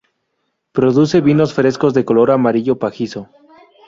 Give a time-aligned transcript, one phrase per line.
[0.71, 3.29] Produce vinos frescos de color amarillo pajizo.